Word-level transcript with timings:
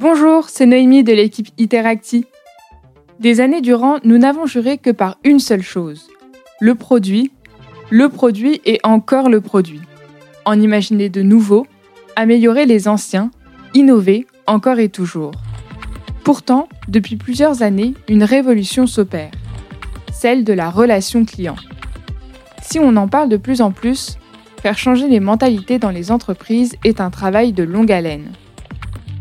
Bonjour, 0.00 0.48
c'est 0.48 0.64
Noémie 0.64 1.04
de 1.04 1.12
l'équipe 1.12 1.48
Iteracti. 1.58 2.24
Des 3.18 3.42
années 3.42 3.60
durant, 3.60 3.98
nous 4.02 4.16
n'avons 4.16 4.46
juré 4.46 4.78
que 4.78 4.88
par 4.88 5.18
une 5.24 5.40
seule 5.40 5.60
chose 5.60 6.08
le 6.58 6.74
produit, 6.74 7.32
le 7.90 8.08
produit 8.08 8.62
et 8.64 8.80
encore 8.82 9.28
le 9.28 9.42
produit. 9.42 9.82
En 10.46 10.58
imaginer 10.58 11.10
de 11.10 11.20
nouveaux, 11.20 11.66
améliorer 12.16 12.64
les 12.64 12.88
anciens, 12.88 13.30
innover 13.74 14.26
encore 14.46 14.78
et 14.78 14.88
toujours. 14.88 15.32
Pourtant, 16.24 16.66
depuis 16.88 17.16
plusieurs 17.16 17.60
années, 17.60 17.92
une 18.08 18.24
révolution 18.24 18.86
s'opère, 18.86 19.32
celle 20.14 20.44
de 20.44 20.54
la 20.54 20.70
relation 20.70 21.26
client. 21.26 21.56
Si 22.62 22.78
on 22.80 22.96
en 22.96 23.06
parle 23.06 23.28
de 23.28 23.36
plus 23.36 23.60
en 23.60 23.70
plus, 23.70 24.16
faire 24.62 24.78
changer 24.78 25.08
les 25.08 25.20
mentalités 25.20 25.78
dans 25.78 25.90
les 25.90 26.10
entreprises 26.10 26.76
est 26.84 27.02
un 27.02 27.10
travail 27.10 27.52
de 27.52 27.64
longue 27.64 27.92
haleine. 27.92 28.32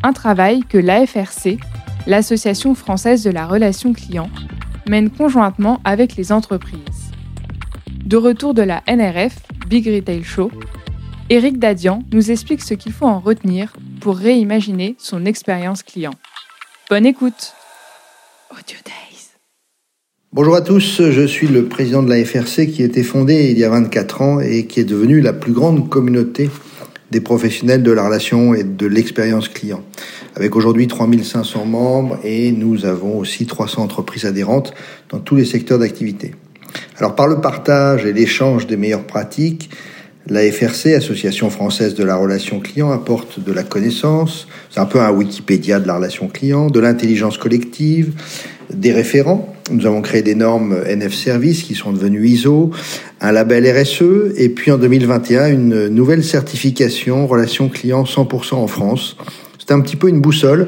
Un 0.01 0.13
travail 0.13 0.61
que 0.61 0.77
l'AFRC, 0.77 1.57
l'Association 2.07 2.73
française 2.73 3.21
de 3.23 3.31
la 3.31 3.45
relation 3.45 3.91
client, 3.91 4.29
mène 4.87 5.09
conjointement 5.09 5.81
avec 5.83 6.15
les 6.15 6.31
entreprises. 6.31 7.11
De 8.05 8.15
retour 8.15 8.53
de 8.53 8.61
la 8.61 8.81
NRF, 8.87 9.35
Big 9.67 9.85
Retail 9.85 10.23
Show, 10.23 10.51
Eric 11.29 11.59
Dadian 11.59 12.03
nous 12.13 12.31
explique 12.31 12.61
ce 12.61 12.75
qu'il 12.75 12.93
faut 12.93 13.07
en 13.07 13.19
retenir 13.19 13.73
pour 13.99 14.17
réimaginer 14.17 14.95
son 14.97 15.25
expérience 15.25 15.83
client. 15.83 16.13
Bonne 16.89 17.05
écoute 17.05 17.53
Audio 18.51 18.77
Days. 18.85 19.27
Bonjour 20.31 20.55
à 20.55 20.61
tous, 20.61 21.01
je 21.11 21.27
suis 21.27 21.47
le 21.47 21.65
président 21.65 22.03
de 22.03 22.09
la 22.09 22.23
FRC 22.23 22.67
qui 22.71 22.83
a 22.83 22.85
été 22.85 23.03
fondée 23.03 23.51
il 23.51 23.59
y 23.59 23.65
a 23.65 23.69
24 23.69 24.21
ans 24.21 24.39
et 24.39 24.65
qui 24.65 24.79
est 24.79 24.85
devenue 24.85 25.19
la 25.19 25.33
plus 25.33 25.51
grande 25.51 25.89
communauté 25.89 26.49
des 27.11 27.21
professionnels 27.21 27.83
de 27.83 27.91
la 27.91 28.03
relation 28.03 28.53
et 28.53 28.63
de 28.63 28.85
l'expérience 28.85 29.49
client. 29.49 29.83
Avec 30.35 30.55
aujourd'hui 30.55 30.87
3500 30.87 31.65
membres 31.65 32.19
et 32.23 32.51
nous 32.51 32.85
avons 32.85 33.17
aussi 33.17 33.45
300 33.45 33.83
entreprises 33.83 34.25
adhérentes 34.25 34.73
dans 35.09 35.19
tous 35.19 35.35
les 35.35 35.45
secteurs 35.45 35.79
d'activité. 35.79 36.35
Alors 36.97 37.15
par 37.15 37.27
le 37.27 37.41
partage 37.41 38.05
et 38.05 38.13
l'échange 38.13 38.67
des 38.67 38.77
meilleures 38.77 39.07
pratiques, 39.07 39.69
la 40.27 40.41
FRC, 40.51 40.93
Association 40.93 41.49
française 41.49 41.95
de 41.95 42.03
la 42.03 42.15
relation 42.15 42.59
client, 42.59 42.91
apporte 42.91 43.39
de 43.39 43.51
la 43.51 43.63
connaissance, 43.63 44.47
c'est 44.69 44.79
un 44.79 44.85
peu 44.85 44.99
un 44.99 45.09
Wikipédia 45.09 45.79
de 45.79 45.87
la 45.87 45.95
relation 45.95 46.27
client, 46.27 46.67
de 46.67 46.79
l'intelligence 46.79 47.39
collective, 47.39 48.13
des 48.73 48.91
référents. 48.91 49.53
Nous 49.71 49.85
avons 49.85 50.01
créé 50.01 50.21
des 50.21 50.35
normes 50.35 50.75
NF 50.87 51.13
Service 51.13 51.63
qui 51.63 51.75
sont 51.75 51.91
devenues 51.91 52.27
ISO, 52.27 52.71
un 53.21 53.31
label 53.31 53.69
RSE 53.69 54.33
et 54.35 54.49
puis 54.49 54.71
en 54.71 54.77
2021 54.77 55.51
une 55.51 55.87
nouvelle 55.87 56.23
certification 56.23 57.27
relation 57.27 57.69
client 57.69 58.03
100% 58.03 58.55
en 58.55 58.67
France. 58.67 59.17
C'est 59.59 59.71
un 59.73 59.81
petit 59.81 59.95
peu 59.95 60.09
une 60.09 60.21
boussole 60.21 60.67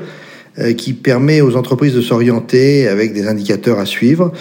euh, 0.60 0.74
qui 0.74 0.94
permet 0.94 1.42
aux 1.42 1.56
entreprises 1.56 1.94
de 1.94 2.02
s'orienter 2.02 2.88
avec 2.88 3.14
des 3.14 3.28
indicateurs 3.28 3.80
à 3.80 3.86
suivre. 3.86 4.32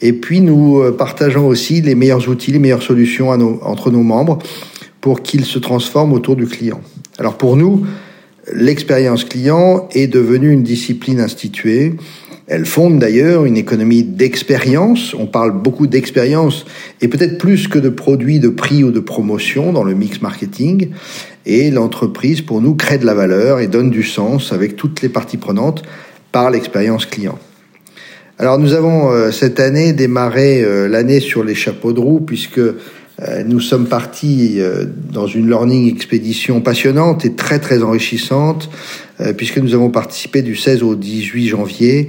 Et 0.00 0.12
puis 0.12 0.40
nous 0.40 0.80
euh, 0.80 0.92
partageons 0.92 1.46
aussi 1.46 1.82
les 1.82 1.94
meilleurs 1.94 2.28
outils, 2.28 2.52
les 2.52 2.58
meilleures 2.58 2.82
solutions 2.82 3.30
entre 3.30 3.90
nos 3.90 4.02
membres 4.02 4.38
pour 5.00 5.22
qu'ils 5.22 5.44
se 5.44 5.58
transforment 5.58 6.12
autour 6.12 6.36
du 6.36 6.46
client. 6.46 6.80
Alors 7.18 7.36
pour 7.36 7.56
nous, 7.56 7.86
l'expérience 8.52 9.24
client 9.24 9.88
est 9.92 10.06
devenue 10.06 10.52
une 10.52 10.62
discipline 10.62 11.20
instituée. 11.20 11.94
Elle 12.48 12.64
fonde 12.64 13.00
d'ailleurs 13.00 13.44
une 13.44 13.56
économie 13.56 14.04
d'expérience. 14.04 15.14
On 15.14 15.26
parle 15.26 15.50
beaucoup 15.50 15.88
d'expérience 15.88 16.64
et 17.00 17.08
peut-être 17.08 17.38
plus 17.38 17.66
que 17.66 17.78
de 17.78 17.88
produits, 17.88 18.38
de 18.38 18.48
prix 18.48 18.84
ou 18.84 18.92
de 18.92 19.00
promotion 19.00 19.72
dans 19.72 19.82
le 19.82 19.94
mix 19.94 20.22
marketing. 20.22 20.90
Et 21.44 21.72
l'entreprise, 21.72 22.42
pour 22.42 22.60
nous, 22.60 22.74
crée 22.76 22.98
de 22.98 23.06
la 23.06 23.14
valeur 23.14 23.58
et 23.58 23.66
donne 23.66 23.90
du 23.90 24.04
sens 24.04 24.52
avec 24.52 24.76
toutes 24.76 25.02
les 25.02 25.08
parties 25.08 25.38
prenantes 25.38 25.82
par 26.30 26.50
l'expérience 26.50 27.04
client. 27.04 27.38
Alors 28.38 28.58
nous 28.58 28.74
avons 28.74 29.10
euh, 29.10 29.30
cette 29.30 29.60
année 29.60 29.94
démarré 29.94 30.62
euh, 30.62 30.88
l'année 30.88 31.20
sur 31.20 31.42
les 31.42 31.54
chapeaux 31.54 31.94
de 31.94 32.00
roue 32.00 32.20
puisque 32.20 32.58
euh, 32.58 32.74
nous 33.46 33.60
sommes 33.60 33.86
partis 33.86 34.60
dans 35.10 35.26
une 35.26 35.48
learning 35.48 35.90
expédition 35.90 36.60
passionnante 36.60 37.24
et 37.24 37.32
très 37.32 37.58
très 37.58 37.82
enrichissante 37.82 38.68
puisque 39.38 39.56
nous 39.56 39.72
avons 39.72 39.88
participé 39.88 40.42
du 40.42 40.54
16 40.54 40.82
au 40.82 40.94
18 40.94 41.48
janvier 41.48 42.06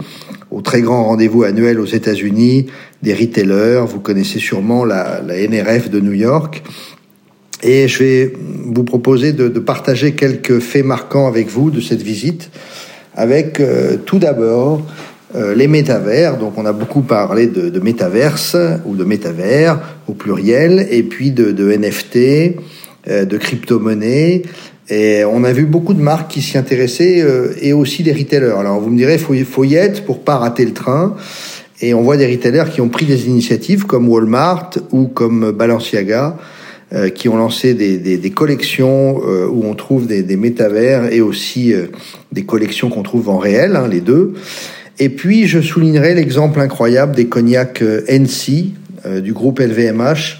au 0.51 0.61
très 0.61 0.81
grand 0.81 1.05
rendez-vous 1.05 1.43
annuel 1.43 1.79
aux 1.79 1.85
États-Unis 1.85 2.67
des 3.03 3.13
retailers. 3.13 3.85
Vous 3.85 3.99
connaissez 3.99 4.39
sûrement 4.39 4.85
la, 4.85 5.21
NRF 5.21 5.89
de 5.89 5.99
New 5.99 6.13
York. 6.13 6.63
Et 7.63 7.87
je 7.87 8.03
vais 8.03 8.33
vous 8.65 8.83
proposer 8.83 9.33
de, 9.33 9.47
partager 9.59 10.13
quelques 10.13 10.59
faits 10.59 10.85
marquants 10.85 11.27
avec 11.27 11.49
vous 11.49 11.71
de 11.71 11.81
cette 11.81 12.03
visite, 12.03 12.51
avec 13.15 13.59
tout 14.05 14.19
d'abord 14.19 14.83
euh, 15.35 15.53
les 15.53 15.67
métavers, 15.67 16.37
donc 16.37 16.57
on 16.57 16.65
a 16.65 16.71
beaucoup 16.71 17.01
parlé 17.01 17.47
de, 17.47 17.69
de 17.69 17.79
métaverse 17.81 18.55
ou 18.85 18.95
de 18.95 19.03
métavers 19.03 19.79
au 20.07 20.13
pluriel, 20.13 20.87
et 20.89 21.03
puis 21.03 21.31
de, 21.31 21.51
NFT, 21.51 22.55
euh, 23.09 23.25
de 23.25 23.37
crypto-monnaies. 23.37 24.43
Et 24.89 25.25
on 25.25 25.43
a 25.43 25.51
vu 25.51 25.65
beaucoup 25.65 25.93
de 25.93 26.01
marques 26.01 26.31
qui 26.31 26.41
s'y 26.41 26.57
intéressaient 26.57 27.21
euh, 27.21 27.53
et 27.61 27.73
aussi 27.73 28.03
des 28.03 28.13
retailers. 28.13 28.57
Alors 28.57 28.79
vous 28.79 28.89
me 28.89 28.97
direz, 28.97 29.17
faut, 29.17 29.33
faut 29.45 29.63
y 29.63 29.75
être 29.75 30.05
pour 30.05 30.23
pas 30.23 30.37
rater 30.37 30.65
le 30.65 30.73
train. 30.73 31.15
Et 31.81 31.93
on 31.93 32.01
voit 32.01 32.17
des 32.17 32.27
retailers 32.27 32.71
qui 32.71 32.81
ont 32.81 32.89
pris 32.89 33.05
des 33.05 33.27
initiatives 33.27 33.85
comme 33.85 34.09
Walmart 34.09 34.71
ou 34.91 35.07
comme 35.07 35.51
Balenciaga, 35.51 36.37
qui 37.13 37.29
ont 37.29 37.37
lancé 37.37 37.75
des, 37.75 37.97
des, 37.97 38.17
des 38.17 38.29
collections 38.31 39.17
où 39.17 39.63
on 39.63 39.75
trouve 39.75 40.07
des, 40.07 40.23
des 40.23 40.37
métavers 40.37 41.13
et 41.13 41.21
aussi 41.21 41.75
des 42.31 42.45
collections 42.45 42.89
qu'on 42.89 43.03
trouve 43.03 43.29
en 43.29 43.37
réel, 43.37 43.75
hein, 43.75 43.87
les 43.87 44.01
deux. 44.01 44.33
Et 44.99 45.09
puis, 45.09 45.47
je 45.47 45.61
soulignerai 45.61 46.15
l'exemple 46.15 46.59
incroyable 46.59 47.15
des 47.15 47.27
cognacs 47.27 47.83
euh, 47.83 48.03
NC 48.09 48.73
euh, 49.05 49.21
du 49.21 49.31
groupe 49.31 49.59
LVMH 49.59 50.39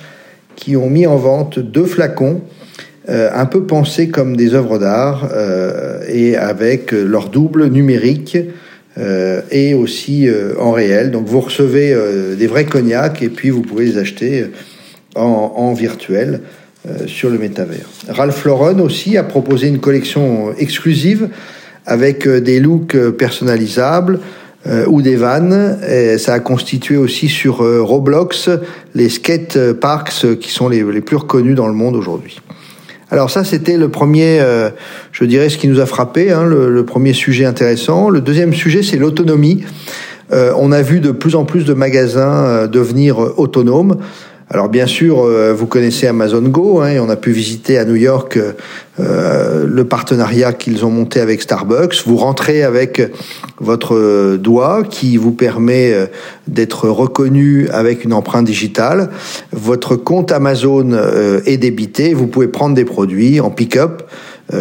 qui 0.55 0.75
ont 0.75 0.89
mis 0.89 1.05
en 1.05 1.17
vente 1.17 1.59
deux 1.59 1.85
flacons 1.85 2.41
euh, 3.09 3.29
un 3.33 3.45
peu 3.45 3.63
pensés 3.63 4.09
comme 4.09 4.35
des 4.35 4.53
œuvres 4.53 4.79
d'art 4.79 5.29
et 6.07 6.35
avec 6.35 6.91
leur 6.91 7.29
double 7.29 7.67
numérique 7.67 8.37
et 9.51 9.73
aussi 9.75 10.27
en 10.59 10.71
réel. 10.71 11.11
Donc, 11.11 11.27
vous 11.27 11.39
recevez 11.39 11.95
des 12.35 12.47
vrais 12.47 12.65
cognacs 12.65 13.21
et 13.21 13.29
puis 13.29 13.49
vous 13.49 13.61
pouvez 13.61 13.85
les 13.85 13.97
acheter 13.97 14.47
en, 15.15 15.53
en 15.55 15.73
virtuel 15.73 16.41
sur 17.05 17.29
le 17.29 17.37
métavers. 17.37 17.87
Ralph 18.09 18.43
Lauren 18.45 18.79
aussi 18.79 19.17
a 19.17 19.23
proposé 19.23 19.67
une 19.67 19.79
collection 19.79 20.53
exclusive 20.57 21.29
avec 21.85 22.27
des 22.27 22.59
looks 22.59 22.97
personnalisables, 23.17 24.19
euh, 24.67 24.85
ou 24.87 25.01
des 25.01 25.15
vannes. 25.15 25.79
Et 25.87 26.17
ça 26.17 26.33
a 26.33 26.39
constitué 26.39 26.97
aussi 26.97 27.29
sur 27.29 27.61
euh, 27.61 27.81
Roblox 27.81 28.49
les 28.95 29.07
skate 29.07 29.73
parks 29.73 30.11
qui 30.41 30.51
sont 30.51 30.67
les, 30.67 30.83
les 30.83 31.01
plus 31.01 31.15
reconnus 31.15 31.55
dans 31.55 31.67
le 31.67 31.73
monde 31.73 31.95
aujourd'hui. 31.95 32.41
Alors 33.09 33.29
ça, 33.29 33.43
c'était 33.43 33.77
le 33.77 33.89
premier, 33.89 34.39
euh, 34.41 34.69
je 35.11 35.23
dirais, 35.23 35.49
ce 35.49 35.57
qui 35.57 35.67
nous 35.67 35.79
a 35.79 35.85
frappé, 35.85 36.31
hein, 36.31 36.43
le, 36.43 36.83
premier 36.83 37.13
sujet 37.13 37.45
intéressant. 37.45 38.09
Le 38.09 38.19
deuxième 38.19 38.53
sujet, 38.53 38.83
c'est 38.83 38.97
l'autonomie. 38.97 39.63
Euh, 40.33 40.51
on 40.57 40.73
a 40.73 40.81
vu 40.81 40.99
de 40.99 41.11
plus 41.11 41.35
en 41.35 41.45
plus 41.45 41.63
de 41.63 41.73
magasins 41.73 42.67
devenir 42.67 43.17
autonomes. 43.39 43.97
Alors 44.49 44.69
bien 44.69 44.87
sûr, 44.87 45.19
euh, 45.19 45.53
vous 45.53 45.67
connaissez 45.67 46.07
Amazon 46.07 46.41
Go, 46.41 46.79
hein, 46.79 46.91
et 46.91 46.99
on 47.01 47.09
a 47.09 47.17
pu 47.17 47.31
visiter 47.31 47.77
à 47.77 47.83
New 47.83 47.95
York 47.95 48.39
euh, 48.97 49.65
le 49.67 49.83
partenariat 49.83 50.53
qu'ils 50.53 50.85
ont 50.85 50.89
monté 50.89 51.19
avec 51.19 51.41
Starbucks. 51.41 52.03
Vous 52.05 52.15
rentrez 52.15 52.63
avec 52.63 53.01
votre 53.59 54.37
doigt 54.37 54.83
qui 54.89 55.17
vous 55.17 55.33
permet 55.33 55.91
euh, 55.91 56.05
d'être 56.47 56.87
reconnu 56.87 57.67
avec 57.71 58.05
une 58.05 58.13
empreinte 58.13 58.45
digitale. 58.45 59.09
Votre 59.51 59.97
compte 59.97 60.31
Amazon 60.31 60.97
est 61.45 61.57
débité. 61.57 62.13
Vous 62.13 62.27
pouvez 62.27 62.47
prendre 62.47 62.73
des 62.73 62.85
produits 62.85 63.41
en 63.41 63.49
pick-up 63.49 64.03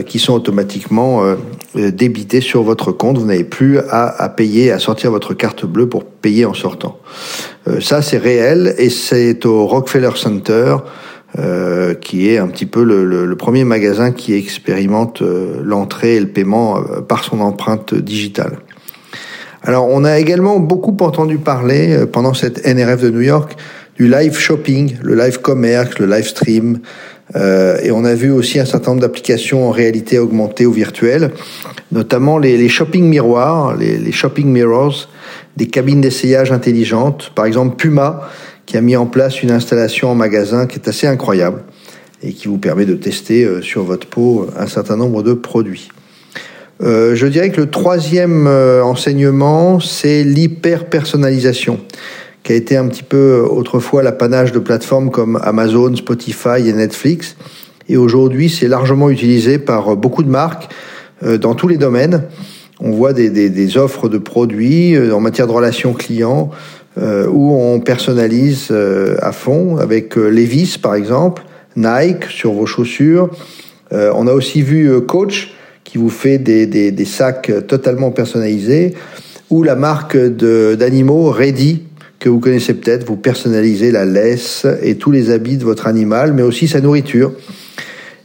qui 0.06 0.18
sont 0.18 0.32
automatiquement 0.32 1.22
débités 1.76 2.40
sur 2.40 2.62
votre 2.62 2.92
compte. 2.92 3.18
Vous 3.18 3.26
n'avez 3.26 3.44
plus 3.44 3.78
à, 3.78 4.06
à 4.06 4.28
payer, 4.28 4.72
à 4.72 4.78
sortir 4.78 5.10
votre 5.10 5.34
carte 5.34 5.64
bleue 5.64 5.88
pour 5.88 6.04
payer 6.04 6.44
en 6.44 6.54
sortant. 6.54 6.98
Euh, 7.68 7.80
ça, 7.80 8.02
c'est 8.02 8.18
réel 8.18 8.74
et 8.78 8.90
c'est 8.90 9.44
au 9.46 9.66
Rockefeller 9.66 10.10
Center, 10.16 10.76
euh, 11.38 11.94
qui 11.94 12.30
est 12.30 12.38
un 12.38 12.48
petit 12.48 12.66
peu 12.66 12.82
le, 12.82 13.04
le, 13.04 13.26
le 13.26 13.36
premier 13.36 13.64
magasin 13.64 14.12
qui 14.12 14.34
expérimente 14.34 15.22
euh, 15.22 15.60
l'entrée 15.62 16.16
et 16.16 16.20
le 16.20 16.28
paiement 16.28 16.78
euh, 16.78 17.00
par 17.00 17.24
son 17.24 17.40
empreinte 17.40 17.94
digitale. 17.94 18.58
Alors, 19.62 19.88
on 19.88 20.04
a 20.04 20.18
également 20.18 20.60
beaucoup 20.60 20.96
entendu 21.00 21.38
parler 21.38 22.04
pendant 22.12 22.34
cette 22.34 22.64
NRF 22.64 23.02
de 23.02 23.10
New 23.10 23.22
York 23.22 23.56
du 23.96 24.08
live 24.08 24.38
shopping, 24.38 24.96
le 25.02 25.16
live 25.16 25.40
commerce, 25.40 25.98
le 25.98 26.06
live 26.06 26.26
stream. 26.26 26.78
Euh, 27.34 27.78
et 27.82 27.90
on 27.90 28.04
a 28.04 28.14
vu 28.14 28.30
aussi 28.30 28.60
un 28.60 28.64
certain 28.64 28.92
nombre 28.92 29.02
d'applications 29.02 29.68
en 29.68 29.70
réalité 29.70 30.18
augmentée 30.18 30.64
ou 30.64 30.72
virtuelle, 30.72 31.32
notamment 31.90 32.38
les, 32.38 32.56
les 32.56 32.68
shopping 32.68 33.04
miroirs, 33.04 33.76
les, 33.76 33.98
les 33.98 34.12
shopping 34.12 34.46
mirrors, 34.46 35.08
des 35.56 35.66
cabines 35.66 36.00
d'essayage 36.00 36.52
intelligentes. 36.52 37.32
Par 37.34 37.46
exemple, 37.46 37.76
Puma, 37.76 38.28
qui 38.64 38.76
a 38.76 38.80
mis 38.80 38.96
en 38.96 39.06
place 39.06 39.42
une 39.42 39.50
installation 39.50 40.10
en 40.10 40.14
magasin 40.14 40.66
qui 40.66 40.76
est 40.76 40.88
assez 40.88 41.06
incroyable 41.06 41.62
et 42.22 42.32
qui 42.32 42.48
vous 42.48 42.58
permet 42.58 42.84
de 42.86 42.94
tester 42.94 43.44
euh, 43.44 43.62
sur 43.62 43.84
votre 43.84 44.06
peau 44.06 44.48
un 44.56 44.66
certain 44.66 44.96
nombre 44.96 45.22
de 45.22 45.32
produits. 45.32 45.88
Euh, 46.82 47.14
je 47.14 47.26
dirais 47.26 47.50
que 47.50 47.60
le 47.60 47.70
troisième 47.70 48.46
euh, 48.46 48.84
enseignement, 48.84 49.80
c'est 49.80 50.24
l'hyper-personnalisation, 50.24 51.80
qui 52.46 52.52
a 52.52 52.54
été 52.54 52.76
un 52.76 52.86
petit 52.86 53.02
peu 53.02 53.40
autrefois 53.40 54.04
l'apanage 54.04 54.52
de 54.52 54.60
plateformes 54.60 55.10
comme 55.10 55.36
Amazon, 55.42 55.96
Spotify 55.96 56.68
et 56.68 56.72
Netflix. 56.72 57.34
Et 57.88 57.96
aujourd'hui, 57.96 58.48
c'est 58.48 58.68
largement 58.68 59.10
utilisé 59.10 59.58
par 59.58 59.96
beaucoup 59.96 60.22
de 60.22 60.28
marques 60.28 60.68
dans 61.24 61.56
tous 61.56 61.66
les 61.66 61.76
domaines. 61.76 62.22
On 62.78 62.92
voit 62.92 63.12
des, 63.12 63.30
des, 63.30 63.50
des 63.50 63.76
offres 63.76 64.08
de 64.08 64.18
produits 64.18 64.96
en 65.10 65.18
matière 65.18 65.48
de 65.48 65.52
relations 65.52 65.92
clients 65.92 66.52
où 66.96 67.52
on 67.52 67.80
personnalise 67.80 68.70
à 68.70 69.32
fond 69.32 69.78
avec 69.78 70.14
Levis 70.14 70.78
par 70.80 70.94
exemple, 70.94 71.42
Nike 71.74 72.26
sur 72.26 72.52
vos 72.52 72.66
chaussures. 72.66 73.28
on 73.90 74.28
a 74.28 74.32
aussi 74.32 74.62
vu 74.62 75.00
Coach 75.00 75.52
qui 75.82 75.98
vous 75.98 76.10
fait 76.10 76.38
des, 76.38 76.66
des 76.66 77.04
sacs 77.04 77.50
totalement 77.66 78.12
personnalisés, 78.12 78.94
ou 79.50 79.64
la 79.64 79.74
marque 79.74 80.16
d'animaux 80.16 81.30
Ready, 81.30 81.85
que 82.26 82.30
vous 82.30 82.40
connaissez 82.40 82.74
peut-être, 82.74 83.06
vous 83.06 83.14
personnalisez 83.14 83.92
la 83.92 84.04
laisse 84.04 84.66
et 84.82 84.96
tous 84.96 85.12
les 85.12 85.30
habits 85.30 85.58
de 85.58 85.64
votre 85.64 85.86
animal, 85.86 86.32
mais 86.32 86.42
aussi 86.42 86.66
sa 86.66 86.80
nourriture. 86.80 87.30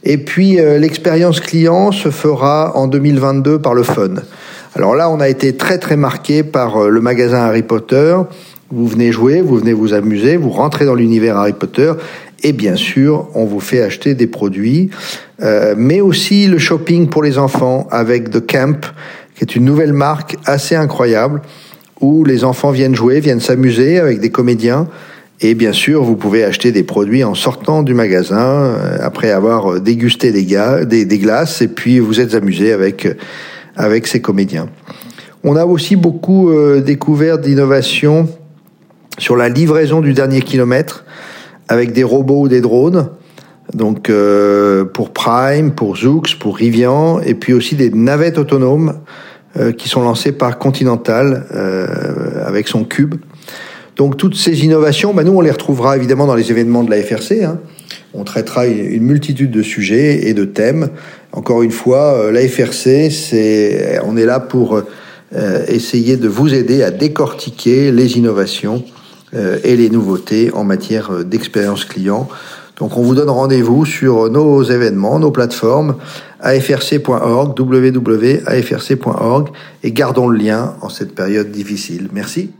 Et 0.02 0.18
puis 0.18 0.58
euh, 0.58 0.76
l'expérience 0.76 1.38
client 1.38 1.92
se 1.92 2.10
fera 2.10 2.76
en 2.76 2.88
2022 2.88 3.60
par 3.60 3.74
le 3.74 3.84
fun. 3.84 4.14
Alors 4.74 4.96
là, 4.96 5.08
on 5.08 5.20
a 5.20 5.28
été 5.28 5.54
très 5.54 5.78
très 5.78 5.96
marqué 5.96 6.42
par 6.42 6.78
euh, 6.78 6.88
le 6.88 7.00
magasin 7.00 7.38
Harry 7.38 7.62
Potter. 7.62 8.16
Vous 8.72 8.88
venez 8.88 9.12
jouer, 9.12 9.40
vous 9.40 9.58
venez 9.58 9.72
vous 9.72 9.94
amuser, 9.94 10.36
vous 10.36 10.50
rentrez 10.50 10.84
dans 10.84 10.96
l'univers 10.96 11.36
Harry 11.36 11.52
Potter 11.52 11.92
et 12.42 12.52
bien 12.52 12.74
sûr, 12.74 13.28
on 13.34 13.44
vous 13.44 13.60
fait 13.60 13.82
acheter 13.82 14.14
des 14.16 14.26
produits, 14.26 14.90
euh, 15.42 15.74
mais 15.76 16.00
aussi 16.00 16.48
le 16.48 16.58
shopping 16.58 17.06
pour 17.06 17.22
les 17.22 17.38
enfants 17.38 17.86
avec 17.92 18.30
The 18.30 18.44
Camp, 18.44 18.84
qui 19.36 19.44
est 19.44 19.54
une 19.54 19.64
nouvelle 19.64 19.92
marque 19.92 20.36
assez 20.44 20.74
incroyable, 20.74 21.40
où 22.02 22.24
les 22.24 22.44
enfants 22.44 22.70
viennent 22.70 22.94
jouer, 22.94 23.20
viennent 23.20 23.40
s'amuser 23.40 23.98
avec 23.98 24.20
des 24.20 24.30
comédiens. 24.30 24.88
Et 25.40 25.54
bien 25.54 25.72
sûr, 25.72 26.02
vous 26.02 26.16
pouvez 26.16 26.44
acheter 26.44 26.70
des 26.70 26.82
produits 26.82 27.24
en 27.24 27.34
sortant 27.34 27.82
du 27.82 27.94
magasin, 27.94 28.36
euh, 28.38 28.98
après 29.00 29.30
avoir 29.30 29.80
dégusté 29.80 30.30
des, 30.30 30.44
gars, 30.44 30.84
des, 30.84 31.04
des 31.04 31.18
glaces, 31.18 31.62
et 31.62 31.68
puis 31.68 31.98
vous 31.98 32.20
êtes 32.20 32.34
amusé 32.34 32.72
avec, 32.72 33.08
avec 33.76 34.06
ces 34.06 34.20
comédiens. 34.20 34.68
On 35.44 35.56
a 35.56 35.64
aussi 35.64 35.96
beaucoup 35.96 36.50
euh, 36.50 36.80
découvert 36.80 37.38
d'innovations 37.38 38.28
sur 39.18 39.36
la 39.36 39.48
livraison 39.48 40.00
du 40.00 40.12
dernier 40.12 40.40
kilomètre 40.40 41.04
avec 41.68 41.92
des 41.92 42.04
robots 42.04 42.42
ou 42.42 42.48
des 42.48 42.60
drones. 42.60 43.08
Donc 43.74 44.10
euh, 44.10 44.84
pour 44.84 45.10
Prime, 45.10 45.72
pour 45.72 45.96
Zoox, 45.96 46.34
pour 46.34 46.56
Rivian, 46.56 47.20
et 47.20 47.34
puis 47.34 47.52
aussi 47.52 47.74
des 47.74 47.90
navettes 47.90 48.38
autonomes 48.38 49.00
euh, 49.56 49.72
qui 49.72 49.88
sont 49.88 50.02
lancées 50.02 50.32
par 50.32 50.58
Continental 50.58 51.46
euh, 51.54 52.44
avec 52.46 52.68
son 52.68 52.84
cube. 52.84 53.16
Donc 53.96 54.16
toutes 54.16 54.36
ces 54.36 54.64
innovations, 54.64 55.12
bah, 55.12 55.24
nous 55.24 55.32
on 55.32 55.40
les 55.40 55.50
retrouvera 55.50 55.96
évidemment 55.96 56.26
dans 56.26 56.34
les 56.34 56.50
événements 56.50 56.84
de 56.84 56.90
la 56.90 57.02
FRC. 57.02 57.44
Hein. 57.44 57.58
On 58.14 58.24
traitera 58.24 58.66
une 58.66 59.02
multitude 59.04 59.50
de 59.50 59.62
sujets 59.62 60.28
et 60.28 60.34
de 60.34 60.44
thèmes. 60.44 60.90
Encore 61.32 61.62
une 61.62 61.70
fois, 61.70 62.30
la 62.30 62.46
FRC, 62.46 63.10
c'est, 63.10 63.98
on 64.04 64.18
est 64.18 64.26
là 64.26 64.38
pour 64.38 64.82
essayer 65.68 66.18
de 66.18 66.28
vous 66.28 66.52
aider 66.52 66.82
à 66.82 66.90
décortiquer 66.90 67.90
les 67.90 68.18
innovations 68.18 68.84
euh, 69.34 69.58
et 69.64 69.76
les 69.76 69.88
nouveautés 69.88 70.50
en 70.52 70.62
matière 70.62 71.10
euh, 71.10 71.24
d'expérience 71.24 71.86
client. 71.86 72.28
Donc 72.78 72.96
on 72.96 73.02
vous 73.02 73.14
donne 73.14 73.30
rendez-vous 73.30 73.84
sur 73.84 74.30
nos 74.30 74.62
événements, 74.62 75.18
nos 75.18 75.30
plateformes, 75.30 75.96
afrc.org, 76.40 77.58
www.afrc.org 77.58 79.48
et 79.82 79.92
gardons 79.92 80.28
le 80.28 80.38
lien 80.38 80.74
en 80.80 80.88
cette 80.88 81.14
période 81.14 81.50
difficile. 81.50 82.08
Merci. 82.12 82.52